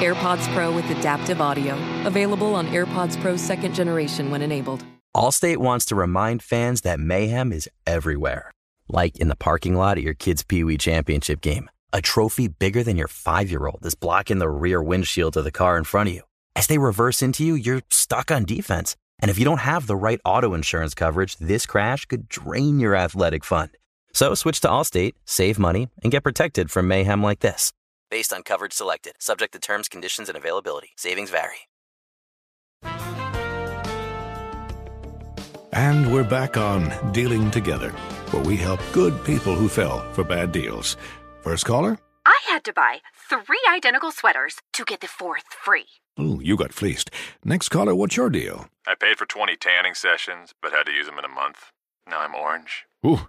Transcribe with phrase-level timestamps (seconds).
[0.00, 1.74] AirPods Pro with adaptive audio.
[2.06, 4.82] Available on AirPods Pro second generation when enabled.
[5.14, 8.50] Allstate wants to remind fans that mayhem is everywhere.
[8.88, 11.68] Like in the parking lot at your kid's Pee Wee Championship game.
[11.92, 15.50] A trophy bigger than your five year old is blocking the rear windshield of the
[15.50, 16.22] car in front of you.
[16.56, 18.96] As they reverse into you, you're stuck on defense.
[19.18, 22.96] And if you don't have the right auto insurance coverage, this crash could drain your
[22.96, 23.68] athletic fund.
[24.14, 27.74] So switch to Allstate, save money, and get protected from mayhem like this.
[28.10, 30.90] Based on coverage selected, subject to terms, conditions, and availability.
[30.96, 31.68] Savings vary.
[35.72, 37.90] And we're back on Dealing Together,
[38.32, 40.96] where we help good people who fell for bad deals.
[41.42, 41.96] First caller?
[42.26, 42.98] I had to buy
[43.30, 45.86] three identical sweaters to get the fourth free.
[46.18, 47.10] Ooh, you got fleeced.
[47.44, 48.66] Next caller, what's your deal?
[48.86, 51.70] I paid for 20 tanning sessions, but had to use them in a month.
[52.08, 52.86] Now I'm orange.
[53.06, 53.28] Ooh,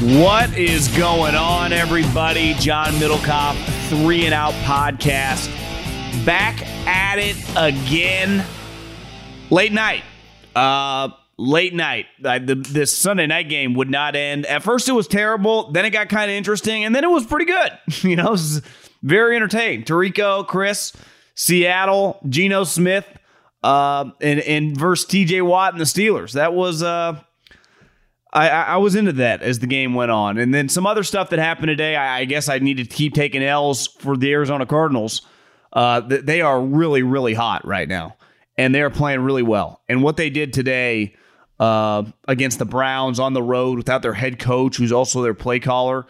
[0.00, 2.54] What is going on, everybody?
[2.54, 3.54] John Middlekauff,
[3.90, 5.54] Three and Out Podcast.
[6.24, 8.42] Back at it again.
[9.50, 10.02] Late night.
[10.56, 12.06] Uh, late night.
[12.24, 14.46] Uh, the, this Sunday night game would not end.
[14.46, 15.70] At first, it was terrible.
[15.70, 17.70] Then it got kind of interesting, and then it was pretty good.
[18.02, 18.38] you know,
[19.02, 19.84] very entertaining.
[19.84, 20.94] Tirico, Cris,
[21.34, 23.06] Seattle, Geno Smith,
[23.62, 25.42] uh, and and versus T.J.
[25.42, 26.32] Watt and the Steelers.
[26.32, 27.20] That was uh,
[28.32, 31.30] I, I was into that as the game went on, and then some other stuff
[31.30, 31.96] that happened today.
[31.96, 35.22] I, I guess I needed to keep taking L's for the Arizona Cardinals.
[35.72, 38.16] Uh, they are really really hot right now,
[38.56, 39.82] and they are playing really well.
[39.88, 41.14] And what they did today
[41.58, 45.60] uh, against the Browns on the road without their head coach, who's also their play
[45.60, 46.06] caller.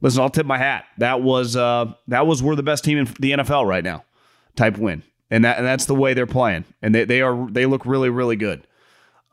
[0.00, 0.84] Listen, I'll tip my hat.
[0.98, 4.04] That was uh, that was we're the best team in the NFL right now,
[4.54, 7.66] type win, and that and that's the way they're playing, and they they are they
[7.66, 8.66] look really really good.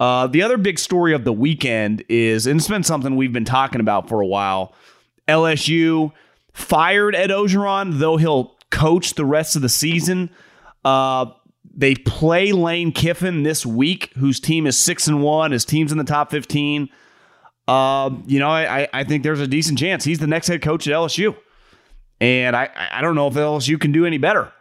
[0.01, 3.45] Uh, the other big story of the weekend is, and it's been something we've been
[3.45, 4.73] talking about for a while.
[5.27, 6.11] LSU
[6.53, 10.31] fired Ed Orgeron, though he'll coach the rest of the season.
[10.83, 11.27] Uh,
[11.71, 15.51] they play Lane Kiffin this week, whose team is six and one.
[15.51, 16.89] His team's in the top fifteen.
[17.67, 20.87] Uh, you know, I, I think there's a decent chance he's the next head coach
[20.87, 21.35] at LSU,
[22.19, 24.51] and I I don't know if LSU can do any better.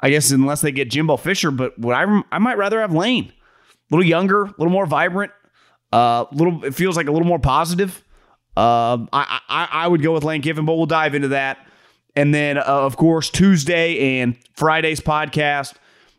[0.00, 3.32] I guess unless they get Jimbo Fisher, but what I I might rather have Lane
[3.90, 5.32] little younger, a little more vibrant,
[5.92, 6.64] a uh, little.
[6.64, 8.04] It feels like a little more positive.
[8.56, 11.66] Uh, I, I I would go with Lane Kiffin, but we'll dive into that.
[12.16, 15.74] And then, uh, of course, Tuesday and Friday's podcast.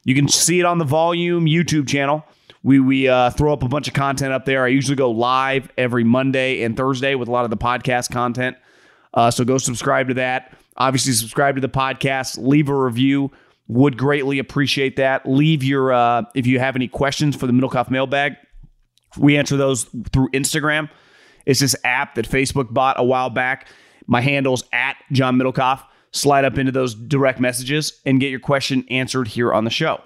[0.05, 2.23] You can see it on the Volume YouTube channel.
[2.63, 4.63] We we uh, throw up a bunch of content up there.
[4.63, 8.57] I usually go live every Monday and Thursday with a lot of the podcast content.
[9.13, 10.53] Uh, so go subscribe to that.
[10.77, 12.38] Obviously, subscribe to the podcast.
[12.38, 13.31] Leave a review.
[13.69, 15.25] Would greatly appreciate that.
[15.25, 18.36] Leave your uh, if you have any questions for the Middlekauff mailbag.
[19.18, 20.89] We answer those through Instagram.
[21.45, 23.68] It's this app that Facebook bought a while back.
[24.07, 25.83] My handle's at John Middlekauff.
[26.12, 30.01] Slide up into those direct messages and get your question answered here on the show.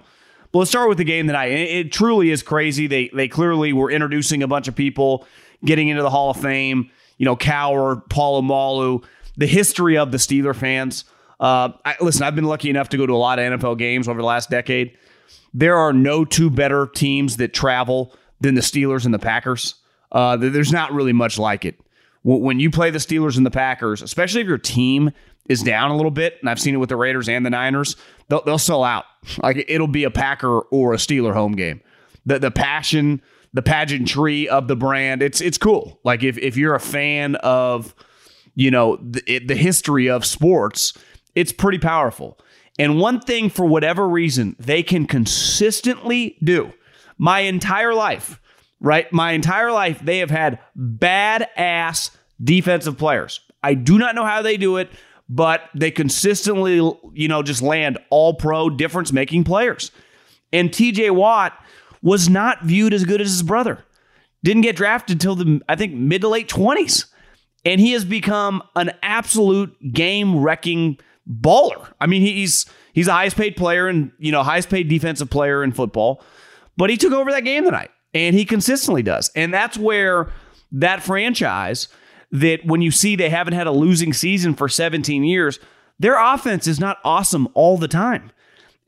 [0.52, 1.48] But let's start with the game tonight.
[1.48, 2.88] It, truly is crazy.
[2.88, 5.26] They they clearly were introducing a bunch of people
[5.66, 6.92] getting into the Hall of Fame.
[7.18, 9.04] You know, Cowher, Polamalu,
[9.38, 11.06] the history of the Steeler fans.
[11.40, 14.08] Uh, I, listen, I've been lucky enough to go to a lot of NFL games
[14.08, 14.98] over the last decade.
[15.54, 19.76] There are no two better teams that travel than the Steelers and the Packers.
[20.12, 21.80] Uh, there's not really much like it.
[22.24, 25.12] When you play the Steelers and the Packers, especially if your team
[25.50, 27.98] is down a little bit, and I've seen it with the Raiders and the Niners,
[28.30, 29.06] they'll, they'll sell out.
[29.42, 31.82] Like it'll be a Packer or a Steeler home game.
[32.26, 33.22] The the passion,
[33.54, 36.00] the pageantry of the brand, it's it's cool.
[36.06, 37.94] Like if if you're a fan of,
[38.56, 40.94] you know, the, the history of sports,
[41.36, 42.40] it's pretty powerful.
[42.80, 46.74] And one thing, for whatever reason, they can consistently do
[47.18, 48.40] my entire life,
[48.80, 49.12] right?
[49.14, 52.12] My entire life, they have had badass
[52.44, 53.42] defensive players.
[53.62, 54.90] I do not know how they do it,
[55.30, 56.76] but they consistently,
[57.14, 59.92] you know, just land all pro difference making players.
[60.52, 61.54] And TJ Watt
[62.02, 63.84] was not viewed as good as his brother.
[64.44, 67.06] Didn't get drafted until the, I think, mid to late 20s.
[67.66, 70.98] And he has become an absolute game wrecking
[71.30, 71.88] baller.
[72.00, 75.64] I mean, he's he's the highest paid player and you know highest paid defensive player
[75.64, 76.24] in football,
[76.78, 79.30] but he took over that game tonight, and he consistently does.
[79.36, 80.32] And that's where
[80.72, 81.88] that franchise
[82.32, 85.60] that when you see they haven't had a losing season for 17 years,
[86.00, 88.32] their offense is not awesome all the time.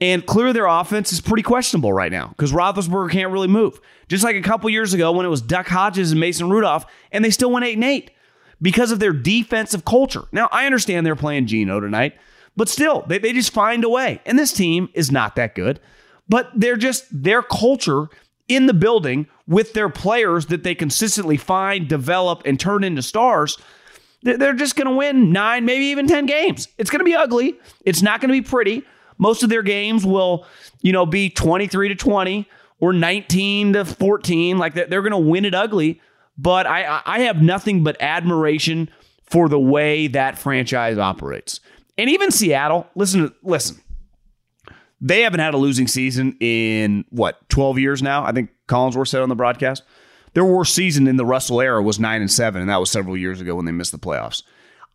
[0.02, 3.80] And clearly their offense is pretty questionable right now because Roethlisberger can't really move.
[4.10, 7.24] Just like a couple years ago when it was Duck Hodges and Mason Rudolph, and
[7.24, 8.12] they still went 8 and 8
[8.62, 10.24] because of their defensive culture.
[10.32, 12.18] Now, I understand they're playing Geno tonight,
[12.56, 14.22] but still, they, they just find a way.
[14.26, 15.80] And this team is not that good,
[16.28, 18.08] but they're just their culture
[18.48, 23.58] in the building with their players that they consistently find, develop, and turn into stars.
[24.24, 26.68] They're just going to win nine, maybe even 10 games.
[26.78, 27.60] It's going to be ugly.
[27.84, 28.84] It's not going to be pretty.
[29.18, 30.46] Most of their games will,
[30.82, 32.50] you know, be 23 to 20
[32.80, 34.58] or 19 to 14.
[34.58, 36.02] Like they're going to win it ugly.
[36.38, 38.90] But I, I have nothing but admiration
[39.24, 41.60] for the way that franchise operates.
[41.98, 43.82] And even Seattle, listen, listen.
[45.02, 48.24] They haven't had a losing season in what, 12 years now?
[48.24, 49.84] I think Collinsworth said on the broadcast.
[50.34, 53.16] Their worst season in the Russell era was 9 and 7, and that was several
[53.16, 54.44] years ago when they missed the playoffs.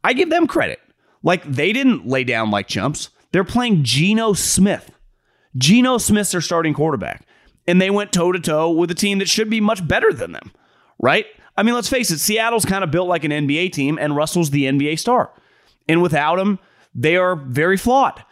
[0.04, 0.81] I give them credit.
[1.22, 3.10] Like they didn't lay down like chumps.
[3.32, 4.90] They're playing Geno Smith.
[5.56, 7.26] Geno Smith's their starting quarterback.
[7.66, 10.32] And they went toe to toe with a team that should be much better than
[10.32, 10.52] them,
[11.00, 11.26] right?
[11.56, 14.50] I mean, let's face it, Seattle's kind of built like an NBA team, and Russell's
[14.50, 15.31] the NBA star.
[15.88, 16.58] And without him,
[16.94, 18.25] they are very flawed.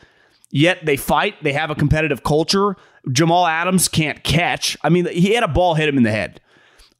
[0.50, 2.76] Yet they fight, they have a competitive culture.
[3.10, 4.76] Jamal Adams can't catch.
[4.82, 6.40] I mean, he had a ball hit him in the head.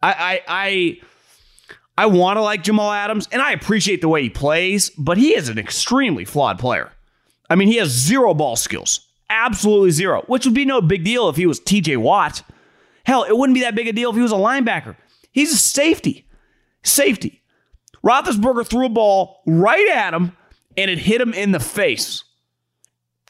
[0.03, 1.01] I I
[1.97, 5.17] I, I want to like Jamal Adams, and I appreciate the way he plays, but
[5.17, 6.93] he is an extremely flawed player.
[7.51, 9.01] I mean, he has zero ball skills.
[9.31, 12.43] Absolutely zero, which would be no big deal if he was TJ Watt.
[13.05, 14.97] Hell, it wouldn't be that big a deal if he was a linebacker.
[15.33, 16.27] He's a safety.
[16.83, 17.43] Safety.
[18.05, 20.37] Roethlisberger threw a ball right at him
[20.77, 22.25] and it hit him in the face.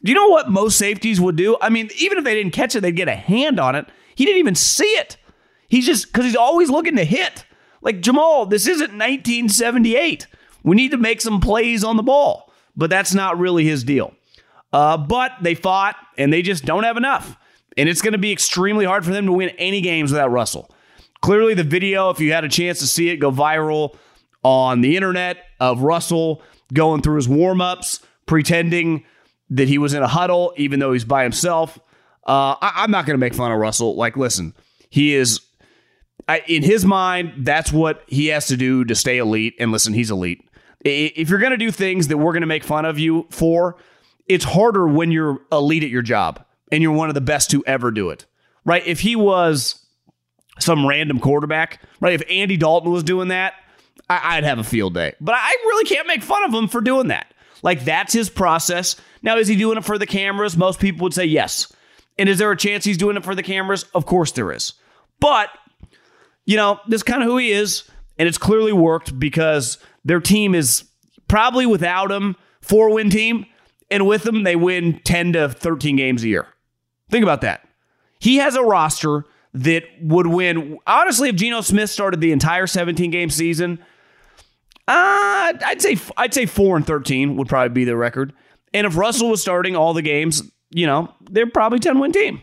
[0.03, 1.57] Do you know what most safeties would do?
[1.61, 3.89] I mean, even if they didn't catch it, they'd get a hand on it.
[4.15, 5.17] He didn't even see it.
[5.69, 7.45] He's just because he's always looking to hit.
[7.83, 10.27] Like Jamal, this isn't 1978.
[10.63, 14.13] We need to make some plays on the ball, but that's not really his deal.
[14.73, 17.37] Uh, but they fought and they just don't have enough.
[17.77, 20.71] And it's going to be extremely hard for them to win any games without Russell.
[21.21, 23.97] Clearly, the video, if you had a chance to see it, go viral
[24.43, 26.43] on the internet of Russell
[26.73, 29.05] going through his warm ups, pretending
[29.51, 31.79] that he was in a huddle, even though he's by himself.
[32.27, 33.97] Uh, I, am not going to make fun of Russell.
[33.97, 34.55] Like, listen,
[34.91, 35.41] he is,
[36.29, 39.55] I, in his mind, that's what he has to do to stay elite.
[39.59, 40.45] And listen, he's elite.
[40.85, 43.77] If you're going to do things that we're going to make fun of you for,
[44.27, 47.65] it's harder when you're elite at your job and you're one of the best to
[47.67, 48.27] ever do it,
[48.65, 48.87] right?
[48.87, 49.87] If he was
[50.59, 52.13] some random quarterback, right?
[52.13, 53.55] If Andy Dalton was doing that,
[54.11, 55.15] I- would have a field day.
[55.21, 57.33] But I really can't make fun of him for doing that.
[57.63, 58.97] Like, that's his process.
[59.23, 60.57] Now, is he doing it for the cameras?
[60.57, 61.73] Most people would say yes.
[62.19, 63.85] And is there a chance he's doing it for the cameras?
[63.95, 64.73] Of course there is.
[65.21, 65.51] But,
[66.47, 67.89] you know, this is kind of who he is.
[68.19, 70.85] And it's clearly worked because their team is
[71.29, 73.47] probably without him, four win team.
[73.91, 76.47] And with him, they win 10 to 13 games a year.
[77.11, 77.67] Think about that.
[78.21, 79.25] He has a roster
[79.63, 80.79] that would win.
[80.87, 83.79] Honestly, if Geno Smith started the entire 17 game season,
[84.87, 88.33] uh, I'd say I'd say four and 13 would probably be the record.
[88.73, 92.43] And if Russell was starting all the games, you know, they're probably 10 win team.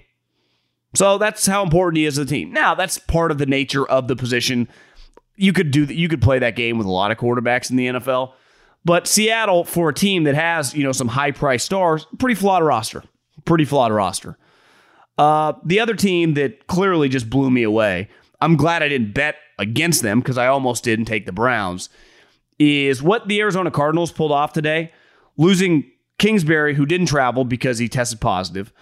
[0.96, 2.52] So that's how important he is to the team.
[2.52, 4.68] Now, that's part of the nature of the position.
[5.36, 5.96] You could do that.
[5.96, 8.34] You could play that game with a lot of quarterbacks in the NFL.
[8.86, 12.64] But Seattle, for a team that has, you know, some high price stars, pretty flawed
[12.64, 13.04] roster.
[13.44, 14.38] Pretty flawed roster.
[15.18, 18.10] Uh, the other team that clearly just blew me away,
[18.42, 21.90] I'm glad I didn't bet against them because I almost didn't take the Browns,
[22.60, 24.92] is what the Arizona Cardinals pulled off today,
[25.38, 28.74] losing Kingsbury, who didn't travel because he tested positive,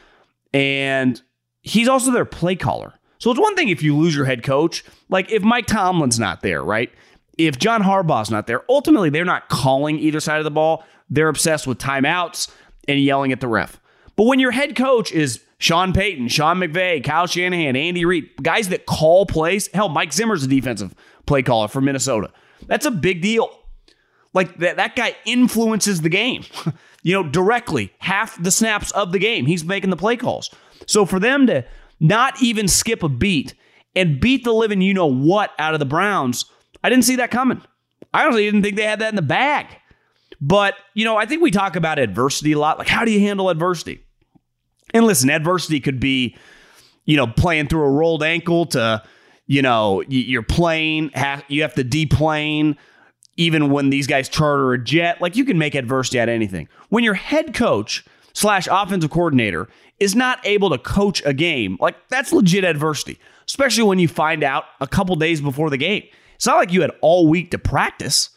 [0.54, 1.22] and
[1.62, 2.94] he's also their play caller.
[3.20, 6.42] So it's one thing if you lose your head coach, like if Mike Tomlin's not
[6.42, 6.92] there, right?
[7.38, 10.84] If John Harbaugh's not there, ultimately they're not calling either side of the ball.
[11.10, 12.52] They're obsessed with timeouts
[12.88, 13.80] and yelling at the ref.
[14.16, 18.68] But when your head coach is Sean Payton, Sean McVay, Kyle Shanahan, Andy Reid, guys
[18.68, 20.94] that call plays, hell, Mike Zimmer's a defensive
[21.26, 22.32] play caller for Minnesota.
[22.68, 23.50] That's a big deal.
[24.34, 26.44] Like that, that guy influences the game,
[27.04, 27.94] you know, directly.
[28.00, 30.54] Half the snaps of the game, he's making the play calls.
[30.86, 31.64] So for them to
[31.98, 33.54] not even skip a beat
[33.96, 36.44] and beat the living you know what out of the Browns,
[36.84, 37.62] I didn't see that coming.
[38.14, 39.68] I honestly didn't think they had that in the bag.
[40.42, 42.80] But, you know, I think we talk about adversity a lot.
[42.80, 44.03] Like, how do you handle adversity?
[44.94, 46.38] And listen, adversity could be,
[47.06, 49.04] you know, playing through a rolled ankle to,
[49.48, 51.12] you know, you're playing,
[51.48, 52.78] you have to deplane,
[53.36, 55.22] even when these guys charter a jet.
[55.22, 56.70] Like, you can make adversity out anything.
[56.90, 59.68] When your head coach slash offensive coordinator
[60.00, 64.44] is not able to coach a game, like, that's legit adversity, especially when you find
[64.44, 66.04] out a couple days before the game.
[66.36, 68.30] It's not like you had all week to practice.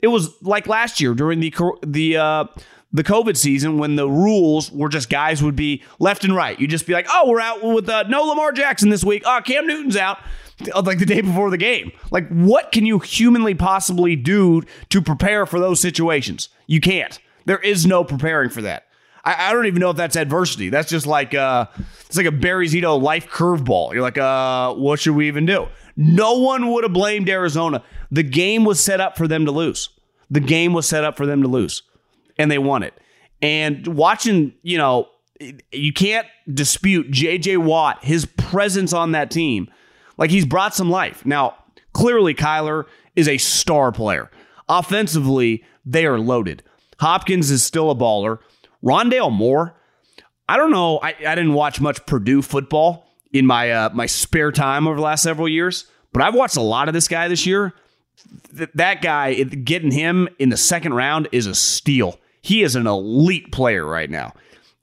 [0.00, 1.54] It was like last year during the
[1.86, 2.44] the uh,
[2.92, 6.58] the COVID season when the rules were just guys would be left and right.
[6.60, 9.22] You'd just be like, oh, we're out with uh, no Lamar Jackson this week.
[9.24, 10.18] Oh, Cam Newton's out.
[10.74, 11.90] Like the day before the game.
[12.10, 16.50] Like, what can you humanly possibly do to prepare for those situations?
[16.66, 17.18] You can't.
[17.46, 18.86] There is no preparing for that.
[19.24, 20.68] I, I don't even know if that's adversity.
[20.68, 21.66] That's just like uh,
[22.06, 23.92] it's like a Barry Zito life curveball.
[23.92, 25.68] You're like, uh, what should we even do?
[25.96, 27.82] No one would have blamed Arizona.
[28.10, 29.88] The game was set up for them to lose.
[30.30, 31.82] The game was set up for them to lose,
[32.38, 32.94] and they won it.
[33.40, 35.08] And watching, you know,
[35.72, 39.68] you can't dispute JJ Watt, his presence on that team.
[40.16, 41.26] Like he's brought some life.
[41.26, 41.56] Now,
[41.92, 42.84] clearly, Kyler
[43.16, 44.30] is a star player.
[44.68, 46.62] Offensively, they are loaded.
[47.00, 48.38] Hopkins is still a baller.
[48.84, 49.74] Rondale Moore,
[50.48, 50.98] I don't know.
[51.02, 55.02] I, I didn't watch much Purdue football in my uh, my spare time over the
[55.02, 57.72] last several years, but I've watched a lot of this guy this year.
[58.56, 62.18] Th- that guy, getting him in the second round is a steal.
[62.42, 64.34] He is an elite player right now.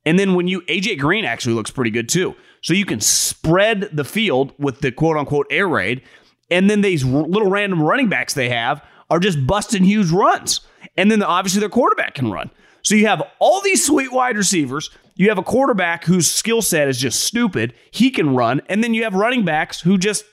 [0.06, 2.36] And then when you AJ Green actually looks pretty good too.
[2.62, 6.02] So you can spread the field with the quote unquote air raid,
[6.50, 10.62] and then these little random running backs they have are just busting huge runs.
[10.98, 12.50] And then obviously their quarterback can run.
[12.82, 14.90] So you have all these sweet wide receivers.
[15.16, 17.74] You have a quarterback whose skill set is just stupid.
[17.92, 18.62] He can run.
[18.68, 20.24] And then you have running backs who just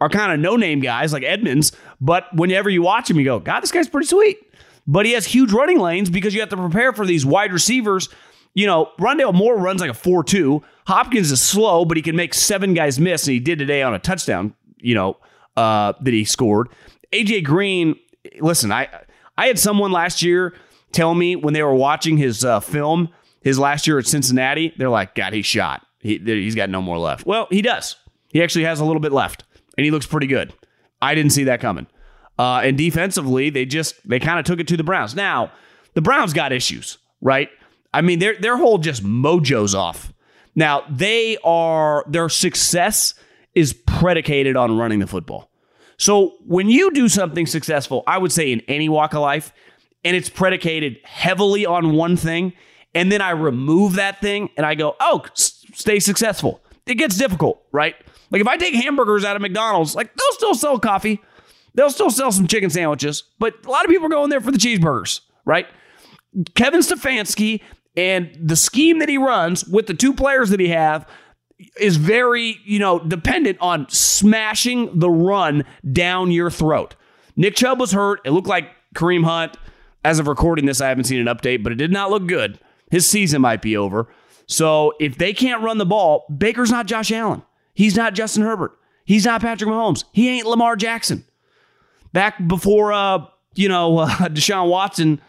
[0.00, 1.72] are kind of no name guys like Edmonds.
[2.00, 4.38] But whenever you watch him, you go, God, this guy's pretty sweet.
[4.86, 8.08] But he has huge running lanes because you have to prepare for these wide receivers.
[8.52, 10.62] You know, Rondale Moore runs like a 4 2.
[10.86, 13.26] Hopkins is slow, but he can make seven guys miss.
[13.26, 15.16] And he did today on a touchdown, you know,
[15.56, 16.68] uh, that he scored.
[17.12, 17.96] AJ Green,
[18.40, 18.88] listen, I
[19.36, 20.54] I had someone last year
[20.92, 23.08] tell me when they were watching his uh, film,
[23.42, 25.86] his last year at Cincinnati, they're like, God, he's shot.
[26.00, 27.26] He, he's got no more left.
[27.26, 27.96] Well, he does.
[28.28, 29.44] He actually has a little bit left,
[29.76, 30.52] and he looks pretty good.
[31.00, 31.86] I didn't see that coming.
[32.38, 35.14] Uh, and defensively, they just they kind of took it to the Browns.
[35.14, 35.52] Now,
[35.94, 37.48] the Browns got issues, right?
[37.92, 40.12] I mean, their their whole just mojo's off.
[40.56, 43.14] Now, they are their success
[43.54, 45.50] is predicated on running the football.
[45.96, 49.52] So when you do something successful, I would say in any walk of life,
[50.04, 52.52] and it's predicated heavily on one thing,
[52.94, 56.60] and then I remove that thing and I go, oh, s- stay successful.
[56.86, 57.94] It gets difficult, right?
[58.30, 61.20] Like if I take hamburgers out of McDonald's, like they'll still sell coffee,
[61.74, 64.50] they'll still sell some chicken sandwiches, but a lot of people are going there for
[64.50, 65.66] the cheeseburgers, right?
[66.54, 67.60] Kevin Stefanski
[67.96, 71.08] and the scheme that he runs with the two players that he have
[71.80, 76.96] is very, you know, dependent on smashing the run down your throat.
[77.36, 78.20] Nick Chubb was hurt.
[78.24, 79.56] It looked like Kareem Hunt
[80.04, 82.60] as of recording this, I haven't seen an update, but it did not look good.
[82.90, 84.08] His season might be over.
[84.46, 87.42] So if they can't run the ball, Baker's not Josh Allen.
[87.72, 88.72] He's not Justin Herbert.
[89.06, 90.04] He's not Patrick Mahomes.
[90.12, 91.24] He ain't Lamar Jackson.
[92.14, 95.20] Back before, uh, you know, uh, Deshaun Watson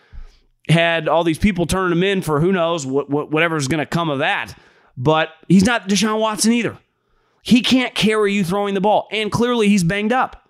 [0.69, 3.85] had all these people turning him in for who knows what, what whatever's going to
[3.85, 4.57] come of that.
[4.95, 6.77] But he's not Deshaun Watson either.
[7.41, 10.49] He can't carry you throwing the ball, and clearly he's banged up.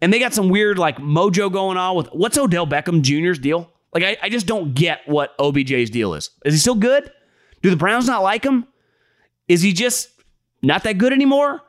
[0.00, 3.70] And they got some weird like mojo going on with what's Odell Beckham Jr.'s deal?
[3.92, 6.30] Like, I, I just don't get what OBJ's deal is.
[6.44, 7.10] Is he still good?
[7.62, 8.66] Do the Browns not like him?
[9.48, 10.08] Is he just
[10.62, 11.60] not that good anymore?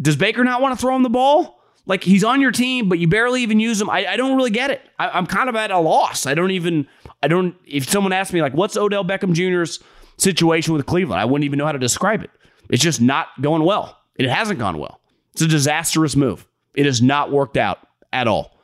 [0.00, 1.57] Does Baker not want to throw him the ball?
[1.88, 3.88] Like he's on your team, but you barely even use him.
[3.90, 4.82] I, I don't really get it.
[4.98, 6.26] I, I'm kind of at a loss.
[6.26, 6.86] I don't even,
[7.22, 9.80] I don't, if someone asked me, like, what's Odell Beckham Jr.'s
[10.18, 12.30] situation with Cleveland, I wouldn't even know how to describe it.
[12.68, 13.96] It's just not going well.
[14.16, 15.00] It hasn't gone well.
[15.32, 16.46] It's a disastrous move.
[16.74, 17.78] It has not worked out
[18.12, 18.58] at all.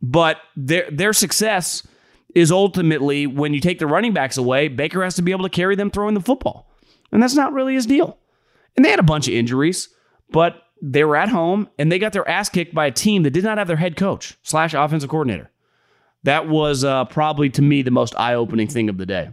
[0.00, 1.86] But their their success
[2.34, 5.50] is ultimately when you take the running backs away, Baker has to be able to
[5.50, 6.70] carry them throwing the football.
[7.12, 8.18] And that's not really his deal.
[8.76, 9.88] And they had a bunch of injuries,
[10.30, 13.30] but they were at home and they got their ass kicked by a team that
[13.30, 15.50] did not have their head coach slash offensive coordinator.
[16.24, 19.30] That was uh, probably to me the most eye opening thing of the day.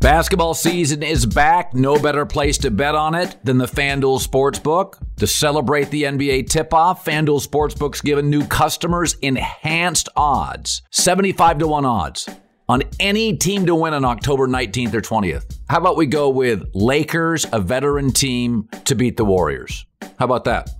[0.00, 1.74] Basketball season is back.
[1.74, 4.94] No better place to bet on it than the FanDuel Sportsbook.
[5.18, 11.68] To celebrate the NBA tip off, FanDuel Sportsbook's giving new customers enhanced odds 75 to
[11.68, 12.28] 1 odds
[12.72, 15.58] on any team to win on October 19th or 20th.
[15.68, 19.84] How about we go with Lakers, a veteran team, to beat the Warriors?
[20.18, 20.70] How about that?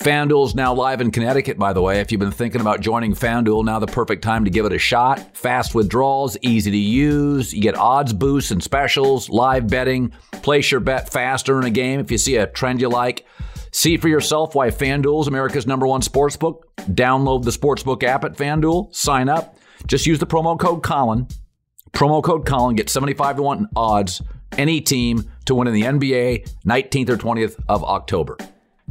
[0.00, 1.98] FanDuel's now live in Connecticut, by the way.
[1.98, 4.78] If you've been thinking about joining FanDuel, now the perfect time to give it a
[4.78, 5.36] shot.
[5.36, 7.52] Fast withdrawals, easy to use.
[7.52, 10.12] You get odds boosts and specials, live betting.
[10.42, 13.26] Place your bet faster in a game if you see a trend you like.
[13.72, 16.62] See for yourself why FanDuel's America's number one sportsbook.
[16.78, 19.56] Download the sportsbook app at FanDuel, sign up.
[19.86, 21.26] Just use the promo code Colin.
[21.92, 24.22] Promo code Colin, get 75 to 1 odds,
[24.56, 28.36] any team to win in the NBA 19th or 20th of October.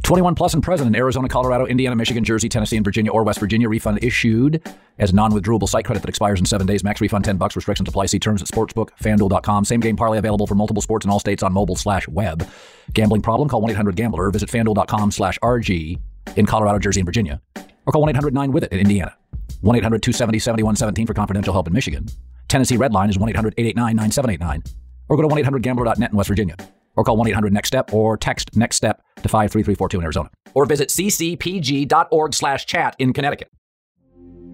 [0.02, 3.38] 21 plus and present in Arizona, Colorado, Indiana, Michigan, Jersey, Tennessee, and Virginia or West
[3.38, 3.68] Virginia.
[3.68, 4.62] Refund issued
[4.98, 6.82] as non-withdrawable site credit that expires in seven days.
[6.82, 7.54] Max refund 10 bucks.
[7.54, 8.06] Restrictions apply.
[8.06, 9.64] See terms at sportsbookfanduel.com.
[9.64, 12.48] Same game parlay available for multiple sports in all states on mobile slash web.
[12.92, 13.48] Gambling problem?
[13.48, 14.30] Call 1-800-GAMBLER.
[14.30, 15.98] Visit fanduel.com slash RG
[16.36, 17.40] in Colorado, Jersey, and Virginia.
[17.86, 19.16] Or call 1-800-9-WITH-IT in Indiana.
[19.62, 22.06] 1-800-270-7117 for confidential help in Michigan.
[22.48, 24.72] Tennessee Red Line is 1-800-889-9789.
[25.08, 26.56] Or go to 1-800-GAMBLER.net in West Virginia
[26.96, 30.30] or call 1-800-NEXT-STEP or text NEXT STEP to 53342 in Arizona.
[30.54, 33.50] Or visit ccpg.org slash chat in Connecticut.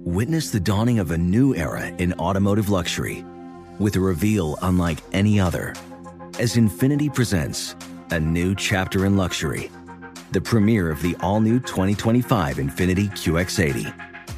[0.05, 3.25] Witness the dawning of a new era in automotive luxury
[3.79, 5.75] with a reveal unlike any other
[6.39, 7.75] as Infiniti presents
[8.11, 9.71] a new chapter in luxury,
[10.31, 14.08] the premiere of the all-new 2025 Infiniti QX80.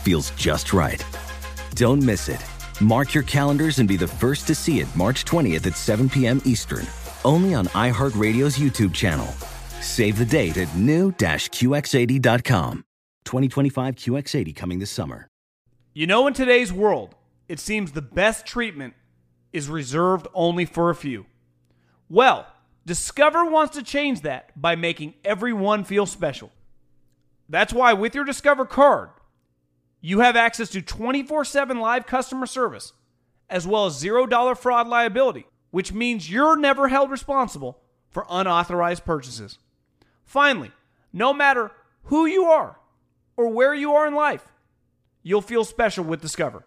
[0.00, 1.04] feels just right.
[1.74, 2.44] Don't miss it.
[2.80, 6.40] Mark your calendars and be the first to see it March 20th at 7 p.m.
[6.44, 6.86] Eastern,
[7.24, 9.26] only on iHeartRadio's YouTube channel.
[9.80, 12.84] Save the date at new-QX80.com.
[13.24, 15.28] 2025 QX80 coming this summer.
[15.92, 17.14] You know, in today's world,
[17.48, 18.94] it seems the best treatment
[19.52, 21.26] is reserved only for a few.
[22.08, 22.46] Well,
[22.86, 26.50] Discover wants to change that by making everyone feel special.
[27.48, 29.10] That's why with your Discover card,
[30.00, 32.92] you have access to 24 7 live customer service,
[33.48, 39.58] as well as $0 fraud liability, which means you're never held responsible for unauthorized purchases.
[40.24, 40.72] Finally,
[41.12, 41.70] no matter
[42.04, 42.78] who you are
[43.36, 44.52] or where you are in life,
[45.22, 46.64] you'll feel special with Discover.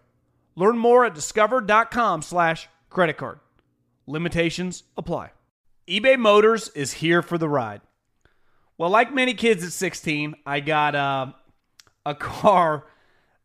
[0.56, 3.40] Learn more at discover.com slash credit card.
[4.06, 5.32] Limitations apply.
[5.88, 7.82] eBay Motors is here for the ride.
[8.78, 11.28] Well, like many kids at 16, I got uh,
[12.06, 12.86] a car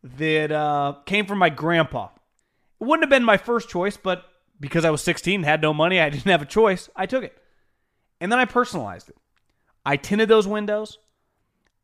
[0.03, 2.09] that uh, came from my grandpa.
[2.81, 4.25] It wouldn't have been my first choice, but
[4.61, 7.37] because I was 16, had no money, I didn't have a choice, I took it.
[8.21, 9.17] And then I personalized it.
[9.85, 10.99] I tinted those windows.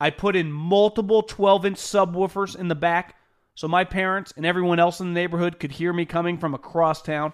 [0.01, 3.17] I put in multiple 12 inch subwoofers in the back
[3.55, 7.03] so my parents and everyone else in the neighborhood could hear me coming from across
[7.03, 7.33] town.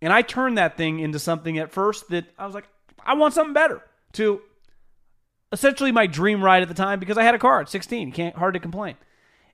[0.00, 2.68] And I turned that thing into something at first that I was like,
[3.04, 3.82] I want something better.
[4.14, 4.40] To
[5.52, 8.12] essentially my dream ride at the time because I had a car at 16.
[8.12, 8.96] Can't hard to complain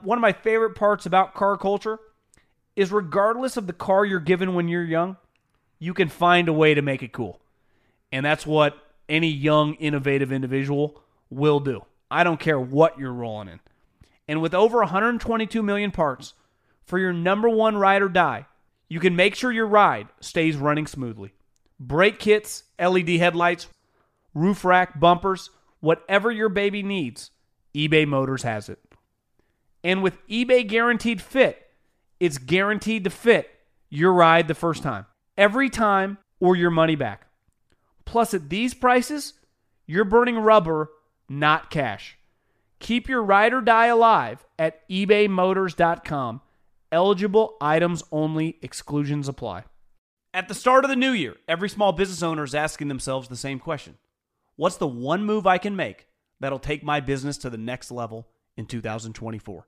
[0.04, 1.98] one of my favorite parts about car culture
[2.76, 5.16] is regardless of the car you're given when you're young,
[5.78, 7.40] you can find a way to make it cool.
[8.12, 8.76] And that's what
[9.08, 11.84] any young, innovative individual will do.
[12.10, 13.60] I don't care what you're rolling in.
[14.28, 16.34] And with over 122 million parts
[16.84, 18.46] for your number one ride or die,
[18.88, 21.32] you can make sure your ride stays running smoothly.
[21.80, 23.66] Brake kits, LED headlights,
[24.34, 27.30] roof rack, bumpers, whatever your baby needs,
[27.74, 28.78] eBay Motors has it.
[29.84, 31.60] And with eBay Guaranteed Fit,
[32.18, 33.50] it's guaranteed to fit
[33.90, 35.04] your ride the first time,
[35.36, 37.26] every time, or your money back.
[38.06, 39.34] Plus, at these prices,
[39.86, 40.88] you're burning rubber,
[41.28, 42.16] not cash.
[42.80, 46.40] Keep your ride or die alive at ebaymotors.com.
[46.90, 49.64] Eligible items only, exclusions apply.
[50.32, 53.36] At the start of the new year, every small business owner is asking themselves the
[53.36, 53.98] same question
[54.56, 56.06] What's the one move I can make
[56.40, 59.66] that'll take my business to the next level in 2024?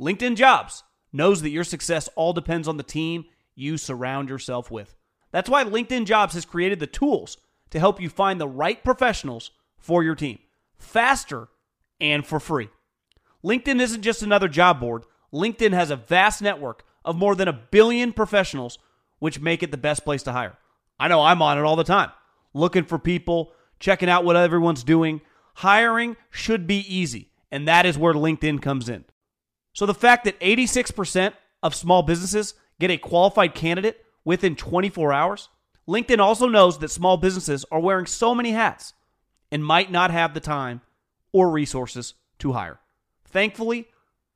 [0.00, 0.82] LinkedIn Jobs
[1.12, 4.96] knows that your success all depends on the team you surround yourself with.
[5.30, 7.36] That's why LinkedIn Jobs has created the tools
[7.68, 10.38] to help you find the right professionals for your team
[10.78, 11.48] faster
[12.00, 12.70] and for free.
[13.44, 15.04] LinkedIn isn't just another job board.
[15.32, 18.78] LinkedIn has a vast network of more than a billion professionals,
[19.18, 20.56] which make it the best place to hire.
[20.98, 22.10] I know I'm on it all the time,
[22.54, 25.20] looking for people, checking out what everyone's doing.
[25.56, 29.04] Hiring should be easy, and that is where LinkedIn comes in.
[29.72, 35.48] So the fact that 86% of small businesses get a qualified candidate within 24 hours,
[35.88, 38.94] LinkedIn also knows that small businesses are wearing so many hats
[39.50, 40.80] and might not have the time
[41.32, 42.80] or resources to hire.
[43.24, 43.88] Thankfully,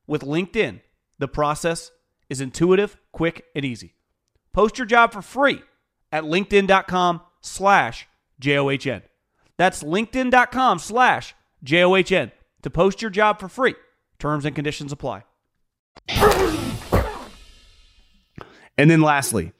[0.07, 0.81] with LinkedIn,
[1.19, 1.91] the process
[2.29, 3.95] is intuitive, quick, and easy.
[4.53, 5.61] Post your job for free
[6.11, 8.07] at linkedin.com slash
[8.39, 9.01] J-O-H-N.
[9.57, 13.75] That's linkedin.com slash J-O-H-N to post your job for free.
[14.19, 15.23] Terms and conditions apply.
[18.77, 19.53] And then lastly,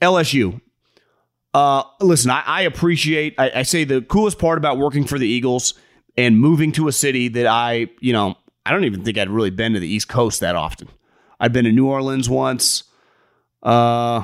[0.00, 0.60] LSU.
[1.54, 5.26] Uh, listen, I, I appreciate, I, I say the coolest part about working for the
[5.26, 5.74] Eagles
[6.16, 9.50] and moving to a city that I, you know, I don't even think I'd really
[9.50, 10.88] been to the East Coast that often.
[11.40, 12.84] I've been to New Orleans once.
[13.62, 14.22] Uh,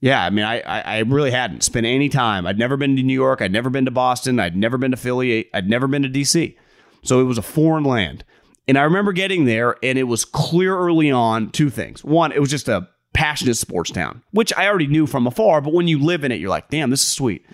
[0.00, 2.46] yeah, I mean, I, I, I really hadn't spent any time.
[2.46, 3.42] I'd never been to New York.
[3.42, 4.38] I'd never been to Boston.
[4.40, 5.48] I'd never been to Philly.
[5.52, 6.56] I'd never been to DC.
[7.02, 8.24] So it was a foreign land.
[8.68, 12.02] And I remember getting there, and it was clear early on two things.
[12.02, 15.72] One, it was just a passionate sports town, which I already knew from afar, but
[15.72, 17.46] when you live in it, you're like, damn, this is sweet.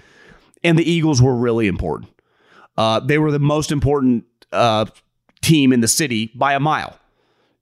[0.64, 2.11] And the Eagles were really important.
[2.77, 4.87] Uh, they were the most important uh,
[5.40, 6.98] team in the city by a mile.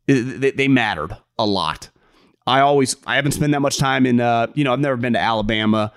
[0.07, 1.91] They, they, mattered a lot.
[2.47, 5.13] I always, I haven't spent that much time in, uh, you know, I've never been
[5.13, 5.93] to Alabama.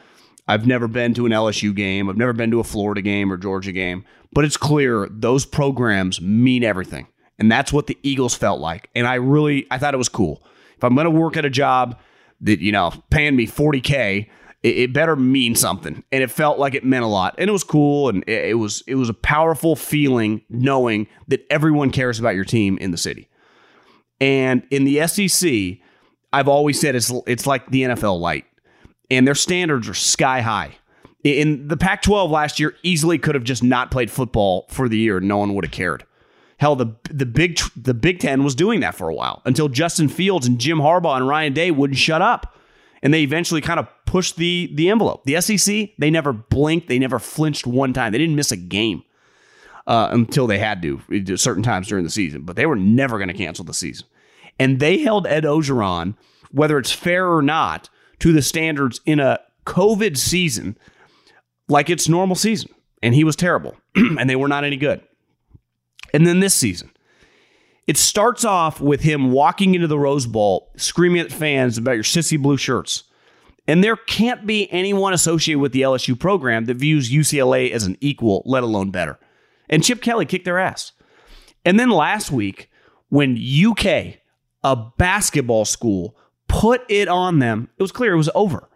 [0.47, 2.09] I've never been to an LSU game.
[2.09, 4.05] I've never been to a Florida game or Georgia game.
[4.33, 7.07] But it's clear those programs mean everything.
[7.43, 8.89] And that's what the Eagles felt like.
[8.95, 10.41] And I really, I thought it was cool.
[10.77, 11.99] If I'm going to work at a job
[12.39, 14.29] that, you know, paying me 40K,
[14.63, 16.05] it, it, better mean something.
[16.13, 17.35] And it felt like it meant a lot.
[17.37, 18.07] And it was cool.
[18.07, 22.45] And it, it was, it was a powerful feeling knowing that everyone cares about your
[22.45, 23.27] team in the city.
[24.21, 25.79] And in the SEC,
[26.31, 28.45] I've always said it's, it's like the NFL light.
[29.11, 30.77] And their standards are sky high.
[31.25, 34.97] In the Pac 12 last year, easily could have just not played football for the
[34.97, 35.19] year.
[35.19, 36.05] No one would have cared.
[36.63, 40.07] Hell, the the big the Big Ten was doing that for a while until Justin
[40.07, 42.57] Fields and Jim Harbaugh and Ryan Day wouldn't shut up,
[43.01, 45.25] and they eventually kind of pushed the the envelope.
[45.25, 48.13] The SEC they never blinked, they never flinched one time.
[48.13, 49.03] They didn't miss a game
[49.87, 53.17] uh, until they had to at certain times during the season, but they were never
[53.17, 54.07] going to cancel the season.
[54.57, 56.15] And they held Ed Orgeron,
[56.51, 60.77] whether it's fair or not, to the standards in a COVID season
[61.67, 62.69] like it's normal season,
[63.01, 65.01] and he was terrible, and they were not any good.
[66.13, 66.91] And then this season,
[67.87, 72.03] it starts off with him walking into the Rose Bowl, screaming at fans about your
[72.03, 73.03] sissy blue shirts.
[73.67, 77.97] And there can't be anyone associated with the LSU program that views UCLA as an
[77.99, 79.19] equal, let alone better.
[79.69, 80.91] And Chip Kelly kicked their ass.
[81.65, 82.69] And then last week,
[83.09, 84.17] when UK,
[84.63, 86.15] a basketball school,
[86.47, 88.69] put it on them, it was clear it was over.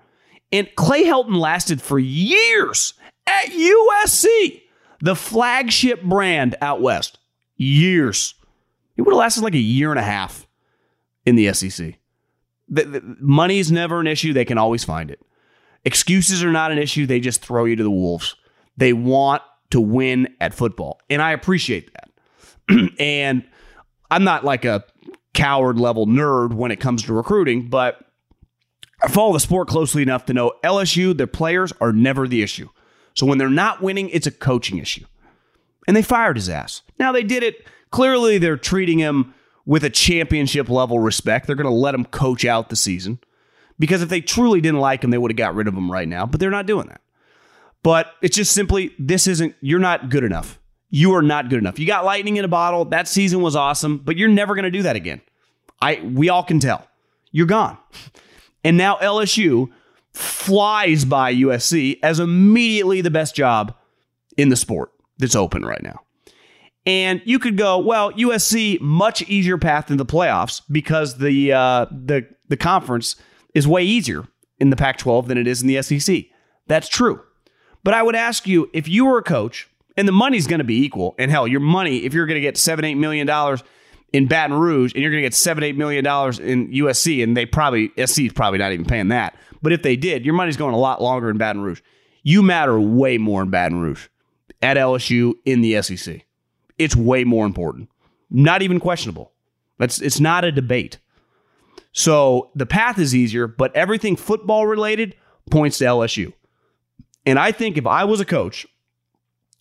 [0.51, 2.93] And Clay Helton lasted for years
[3.25, 4.61] at USC,
[5.01, 7.19] the flagship brand out west
[7.57, 8.35] years.
[8.95, 10.47] It would have lasted like a year and a half
[11.25, 11.95] in the SEC.
[12.69, 14.33] The, the, money is never an issue.
[14.33, 15.21] They can always find it.
[15.85, 17.05] Excuses are not an issue.
[17.05, 18.35] They just throw you to the wolves.
[18.75, 19.41] They want
[19.71, 20.99] to win at football.
[21.09, 22.89] And I appreciate that.
[22.99, 23.43] and
[24.09, 24.83] I'm not like a
[25.33, 27.99] coward level nerd when it comes to recruiting, but
[29.03, 32.69] I follow the sport closely enough to know LSU, their players are never the issue.
[33.13, 35.05] So when they're not winning, it's a coaching issue
[35.87, 36.81] and they fired his ass.
[36.99, 37.65] Now they did it.
[37.89, 39.33] Clearly, they're treating him
[39.65, 41.47] with a championship level respect.
[41.47, 43.19] They're going to let him coach out the season
[43.79, 46.07] because if they truly didn't like him, they would have got rid of him right
[46.07, 46.25] now.
[46.25, 47.01] But they're not doing that.
[47.83, 49.55] But it's just simply this isn't.
[49.61, 50.59] You're not good enough.
[50.89, 51.79] You are not good enough.
[51.79, 52.85] You got lightning in a bottle.
[52.85, 55.21] That season was awesome, but you're never going to do that again.
[55.81, 56.87] I we all can tell.
[57.31, 57.77] You're gone.
[58.63, 59.69] And now LSU
[60.13, 63.75] flies by USC as immediately the best job
[64.35, 66.01] in the sport that's open right now.
[66.85, 71.85] And you could go, well, USC much easier path in the playoffs because the uh,
[71.91, 73.17] the the conference
[73.53, 74.25] is way easier
[74.59, 76.25] in the Pac-12 than it is in the SEC.
[76.67, 77.21] That's true.
[77.83, 80.65] But I would ask you if you were a coach and the money's going to
[80.65, 83.63] be equal, and hell, your money if you're going to get seven eight million dollars
[84.13, 87.35] in Baton Rouge and you're going to get seven eight million dollars in USC, and
[87.35, 89.35] they probably SC is probably not even paying that.
[89.61, 91.81] But if they did, your money's going a lot longer in Baton Rouge.
[92.23, 94.07] You matter way more in Baton Rouge
[94.61, 96.25] at LSU in the SEC.
[96.77, 97.89] It's way more important.
[98.29, 99.31] Not even questionable.
[99.77, 100.97] That's it's not a debate.
[101.91, 105.15] So the path is easier, but everything football related
[105.49, 106.33] points to LSU.
[107.25, 108.67] And I think if I was a coach,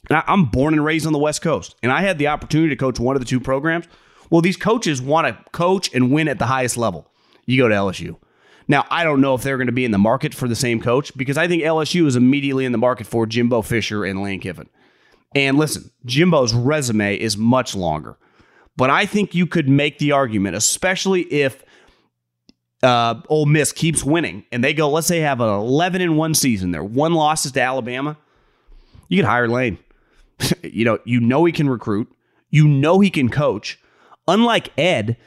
[0.08, 2.70] and I- I'm born and raised on the West Coast, and I had the opportunity
[2.70, 3.86] to coach one of the two programs,
[4.30, 7.10] well, these coaches want to coach and win at the highest level.
[7.46, 8.16] You go to LSU.
[8.68, 10.80] Now, I don't know if they're going to be in the market for the same
[10.80, 14.40] coach because I think LSU is immediately in the market for Jimbo Fisher and Lane
[14.40, 14.68] Kiffin.
[15.36, 18.16] And listen, Jimbo's resume is much longer.
[18.74, 21.62] But I think you could make the argument, especially if
[22.82, 26.32] uh, Ole Miss keeps winning and they go, let's say, have an 11 in one
[26.32, 26.70] season.
[26.70, 28.16] Their one loss is to Alabama.
[29.08, 29.78] You could hire Lane.
[30.62, 32.10] you know, you know he can recruit.
[32.48, 33.78] You know he can coach.
[34.26, 35.18] Unlike Ed,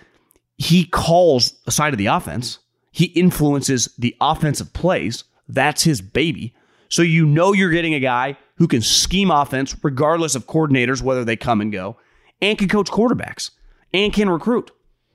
[0.58, 2.58] he calls a side of the offense.
[2.92, 5.24] He influences the offensive plays.
[5.48, 6.56] That's his baby.
[6.90, 11.26] So you know you're getting a guy who can scheme offense regardless of coordinators, whether
[11.26, 11.98] they come and go,
[12.42, 13.52] and can coach quarterbacks
[13.94, 14.70] and can recruit.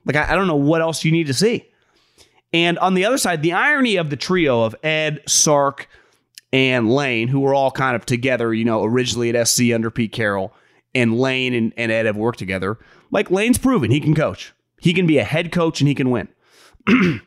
[0.05, 1.71] Like, I, I don't know what else you need to see.
[2.53, 5.89] And on the other side, the irony of the trio of Ed, Sark,
[6.53, 10.13] and Lane, who were all kind of together, you know, originally at SC under Pete
[10.13, 10.55] Carroll,
[10.95, 12.79] and Lane and, and Ed have worked together.
[13.11, 14.53] Like Lane's proven he can coach.
[14.79, 16.29] He can be a head coach and he can win.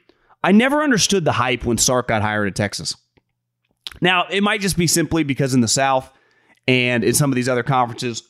[0.44, 2.96] I never understood the hype when Sark got hired at Texas.
[4.02, 6.12] Now, it might just be simply because in the South
[6.68, 8.24] and in some of these other conferences,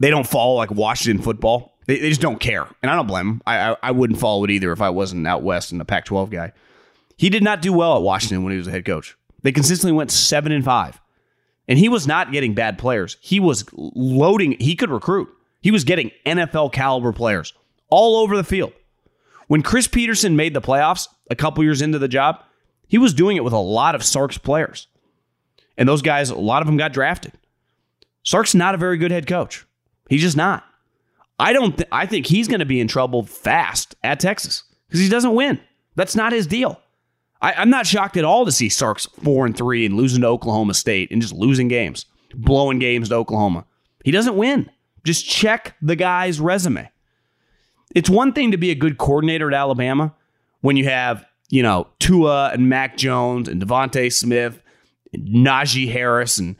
[0.00, 1.76] they don't follow like Washington football.
[1.86, 2.66] They, they just don't care.
[2.82, 3.42] And I don't blame them.
[3.46, 6.06] I, I, I wouldn't follow it either if I wasn't out west and a Pac
[6.06, 6.52] 12 guy.
[7.16, 9.16] He did not do well at Washington when he was a head coach.
[9.42, 11.00] They consistently went seven and five.
[11.68, 13.16] And he was not getting bad players.
[13.20, 15.28] He was loading, he could recruit.
[15.62, 17.54] He was getting NFL caliber players
[17.88, 18.72] all over the field.
[19.46, 22.42] When Chris Petersen made the playoffs a couple years into the job,
[22.88, 24.88] he was doing it with a lot of Sark's players.
[25.76, 27.32] And those guys, a lot of them got drafted.
[28.22, 29.66] Sark's not a very good head coach.
[30.08, 30.64] He's just not.
[31.38, 35.00] I don't th- I think he's going to be in trouble fast at Texas because
[35.00, 35.60] he doesn't win.
[35.96, 36.80] That's not his deal.
[37.42, 40.28] I, I'm not shocked at all to see Sark's four and three and losing to
[40.28, 43.66] Oklahoma State and just losing games, blowing games to Oklahoma.
[44.04, 44.70] He doesn't win.
[45.04, 46.90] Just check the guy's resume.
[47.94, 50.14] It's one thing to be a good coordinator at Alabama
[50.60, 54.60] when you have, you know, Tua and Mac Jones and DeVonta Smith,
[55.12, 56.56] and Najee Harris and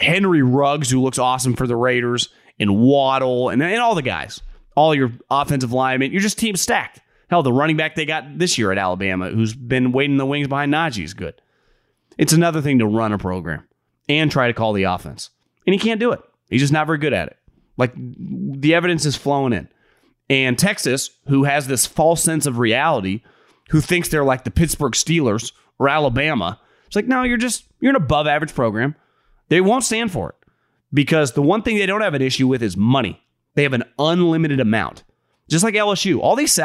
[0.00, 4.40] Henry Ruggs, who looks awesome for the Raiders, and Waddle and, and all the guys,
[4.74, 6.12] all your offensive linemen.
[6.12, 7.00] You're just team stacked.
[7.30, 10.26] Hell, the running back they got this year at Alabama, who's been waiting in the
[10.26, 11.40] wings behind Najee, is good.
[12.16, 13.68] It's another thing to run a program
[14.08, 15.30] and try to call the offense.
[15.66, 16.20] And he can't do it.
[16.48, 17.36] He's just not very good at it.
[17.76, 19.68] Like the evidence is flowing in.
[20.30, 23.22] And Texas, who has this false sense of reality,
[23.68, 27.90] who thinks they're like the Pittsburgh Steelers or Alabama, it's like, no, you're just, you're
[27.90, 28.94] an above average program.
[29.48, 30.48] They won't stand for it
[30.92, 33.22] because the one thing they don't have an issue with is money.
[33.54, 35.04] They have an unlimited amount.
[35.48, 36.58] Just like LSU, all these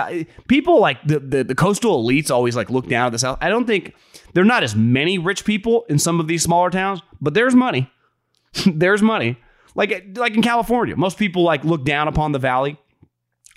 [0.47, 3.37] people like the, the, the coastal elites always like look down at the South.
[3.39, 3.95] I don't think
[4.33, 7.55] there are not as many rich people in some of these smaller towns, but there's
[7.55, 7.89] money.
[8.65, 9.37] there's money.
[9.75, 12.77] Like like in California, most people like look down upon the valley.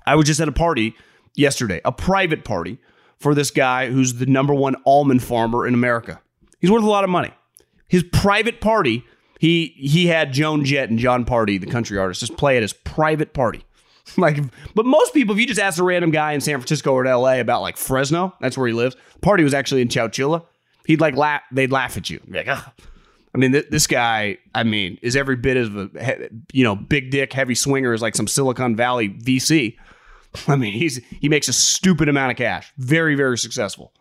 [0.06, 0.94] I was just at a party
[1.34, 2.78] yesterday, a private party
[3.18, 6.20] for this guy who's the number one almond farmer in America.
[6.60, 7.32] He's worth a lot of money.
[7.88, 9.04] His private party,
[9.38, 12.72] he he had Joan Jett and Jon Pardi, the country artist, just play at his
[12.72, 13.64] private party.
[14.16, 14.38] like,
[14.74, 17.40] but most people, if you just ask a random guy in San Francisco or LA
[17.40, 18.96] about like Fresno, that's where he lives.
[19.20, 20.44] Party was actually in Chowchilla.
[20.86, 21.42] He'd like laugh.
[21.52, 22.20] They'd laugh at you.
[22.28, 22.62] Like, Ugh.
[23.34, 27.10] I mean, th- this guy, I mean, is every bit of a you know big
[27.10, 29.76] dick heavy swinger as like some Silicon Valley VC.
[30.48, 32.72] I mean, he's he makes a stupid amount of cash.
[32.78, 33.92] Very very successful.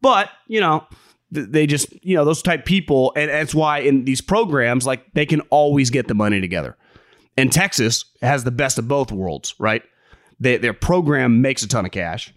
[0.00, 0.86] But you know,
[1.30, 5.26] they just you know those type people, and that's why in these programs, like they
[5.26, 6.76] can always get the money together.
[7.36, 9.82] And Texas has the best of both worlds, right?
[10.40, 12.34] They, their program makes a ton of cash,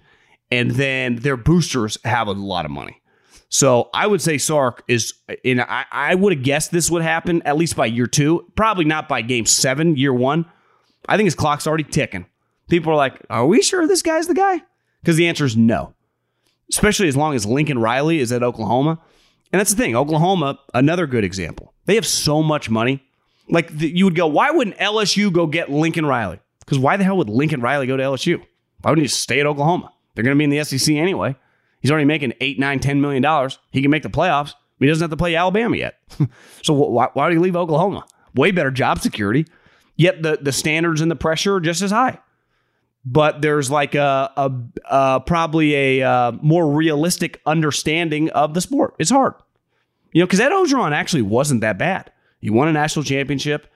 [0.51, 3.01] and then their boosters have a lot of money.
[3.49, 5.59] So I would say Sark is in.
[5.59, 8.51] I, I would have guessed this would happen at least by year two.
[8.55, 10.45] Probably not by game seven, year one.
[11.07, 12.25] I think his clock's already ticking.
[12.73, 14.63] People are like, "Are we sure this guy's the guy?"
[14.99, 15.93] Because the answer is no.
[16.71, 18.99] Especially as long as Lincoln Riley is at Oklahoma,
[19.51, 19.95] and that's the thing.
[19.95, 21.75] Oklahoma, another good example.
[21.85, 23.03] They have so much money.
[23.47, 26.39] Like you would go, why wouldn't LSU go get Lincoln Riley?
[26.61, 28.39] Because why the hell would Lincoln Riley go to LSU?
[28.81, 29.93] Why wouldn't he just stay at Oklahoma?
[30.15, 31.35] They're going to be in the SEC anyway.
[31.79, 33.59] He's already making eight, nine, ten million dollars.
[33.69, 34.55] He can make the playoffs.
[34.79, 35.99] He doesn't have to play Alabama yet.
[36.63, 38.03] so why, why would he leave Oklahoma?
[38.33, 39.45] Way better job security.
[39.95, 42.17] Yet the the standards and the pressure are just as high.
[43.05, 44.51] But there's like a, a,
[44.85, 48.95] a probably a uh, more realistic understanding of the sport.
[48.97, 49.33] It's hard,
[50.13, 52.11] you know, because Ed Orgeron actually wasn't that bad.
[52.39, 53.67] He won a national championship.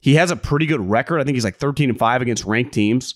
[0.00, 1.20] He has a pretty good record.
[1.20, 3.14] I think he's like 13 and five against ranked teams.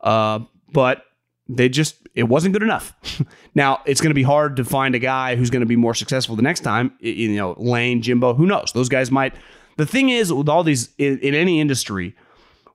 [0.00, 0.40] Uh,
[0.72, 1.04] but
[1.48, 2.92] they just it wasn't good enough.
[3.54, 5.94] now it's going to be hard to find a guy who's going to be more
[5.94, 6.92] successful the next time.
[7.00, 8.72] You know, Lane, Jimbo, who knows?
[8.72, 9.34] Those guys might.
[9.76, 12.16] The thing is, with all these in, in any industry,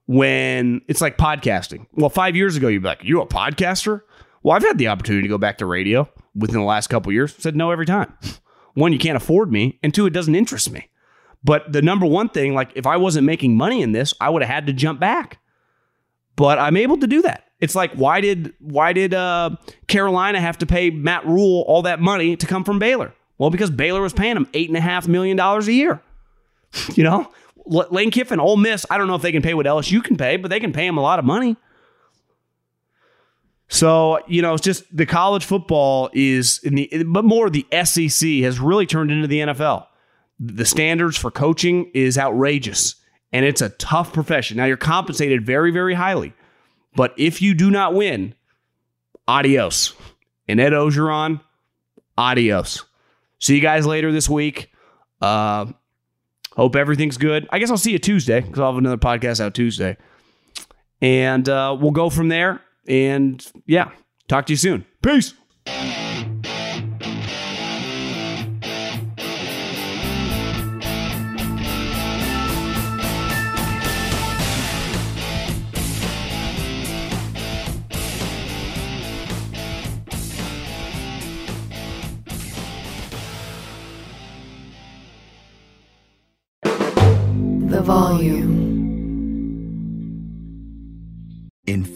[0.06, 1.86] when it's like podcasting.
[1.92, 4.02] Well, five years ago, you'd be like, "You a podcaster?"
[4.42, 7.34] Well, I've had the opportunity to go back to radio within the last couple years.
[7.38, 8.12] Said no every time.
[8.74, 10.88] One, you can't afford me, and two, it doesn't interest me.
[11.44, 14.42] But the number one thing, like if I wasn't making money in this, I would
[14.42, 15.38] have had to jump back.
[16.36, 17.44] But I'm able to do that.
[17.60, 19.50] It's like why did why did uh,
[19.86, 23.14] Carolina have to pay Matt Rhule all that money to come from Baylor?
[23.38, 26.02] Well, because Baylor was paying him eight and a half million dollars a year.
[26.94, 27.30] you know,
[27.64, 28.84] Lane Kiffin, Ole Miss.
[28.90, 30.86] I don't know if they can pay what LSU can pay, but they can pay
[30.86, 31.56] him a lot of money.
[33.68, 38.28] So you know, it's just the college football is in the, but more the SEC
[38.42, 39.86] has really turned into the NFL.
[40.38, 42.96] The standards for coaching is outrageous,
[43.32, 44.56] and it's a tough profession.
[44.56, 46.34] Now you're compensated very, very highly,
[46.94, 48.34] but if you do not win,
[49.26, 49.94] adios.
[50.48, 51.40] And Ed Orgeron,
[52.18, 52.84] adios.
[53.38, 54.70] See you guys later this week.
[55.20, 55.66] Uh,
[56.56, 57.48] hope everything's good.
[57.50, 59.96] I guess I'll see you Tuesday because I'll have another podcast out Tuesday.
[61.00, 62.60] And uh, we'll go from there.
[62.86, 63.90] And yeah,
[64.28, 64.84] talk to you soon.
[65.02, 65.34] Peace.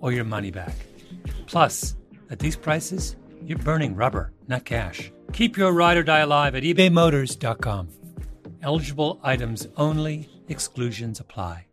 [0.00, 0.74] or your money back.
[1.46, 1.96] Plus,
[2.30, 5.12] at these prices, you're burning rubber, not cash.
[5.32, 7.88] Keep your ride or die alive at ebaymotors.com.
[8.62, 11.66] Eligible items only, exclusions apply.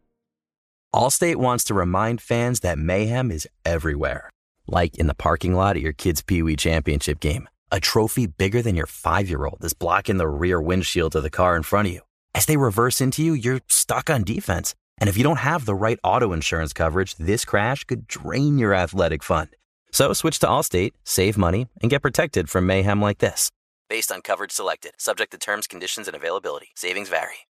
[0.93, 4.29] Allstate wants to remind fans that mayhem is everywhere,
[4.67, 7.49] like in the parking lot at your kid's Pee Wee Championship game.
[7.71, 11.31] A trophy bigger than your five year old is blocking the rear windshield of the
[11.31, 12.01] car in front of you.
[12.35, 14.75] As they reverse into you, you're stuck on defense.
[14.99, 18.73] And if you don't have the right auto insurance coverage, this crash could drain your
[18.73, 19.49] athletic fund.
[19.91, 23.49] So switch to Allstate, save money, and get protected from mayhem like this.
[23.89, 26.69] Based on coverage selected, subject to terms, conditions, and availability.
[26.75, 27.47] Savings vary.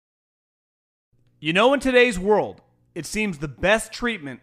[1.38, 2.60] You know, in today's world,
[2.94, 4.40] it seems the best treatment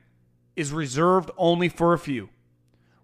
[0.56, 2.30] is reserved only for a few.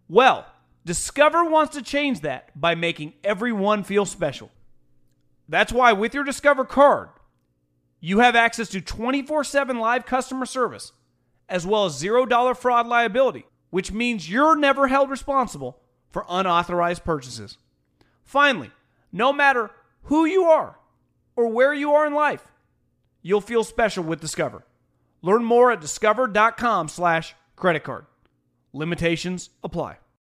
[0.10, 0.46] Well,
[0.86, 4.52] Discover wants to change that by making everyone feel special.
[5.48, 7.10] That's why, with your Discover card,
[8.06, 10.92] you have access to 24 7 live customer service,
[11.48, 17.58] as well as $0 fraud liability, which means you're never held responsible for unauthorized purchases.
[18.26, 18.72] Finally,
[19.14, 19.72] no matter
[20.04, 20.78] who you are
[21.38, 22.46] or where you are in life,
[23.22, 24.66] you'll feel special with Discover.
[25.22, 28.06] Learn more at discover.com slash credit card.
[28.74, 30.00] Limitations apply.